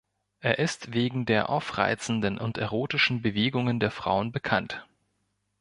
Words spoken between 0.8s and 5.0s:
wegen der aufreizenden und erotischen Bewegungen der Frauen bekannt.